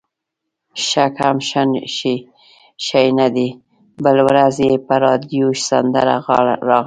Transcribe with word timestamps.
شک 0.87 1.13
هم 1.25 1.37
ښه 1.49 1.61
شی 2.85 3.05
نه 3.19 3.27
دی، 3.35 3.49
بله 4.03 4.21
ورځ 4.29 4.55
یې 4.65 4.73
په 4.87 4.93
راډیو 5.05 5.47
سندره 5.67 6.15
راغله. 6.19 6.79